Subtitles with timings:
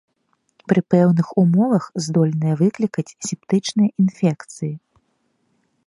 [0.71, 4.73] Пры пэўных умовах здольныя выклікаць септычныя інфекцыі.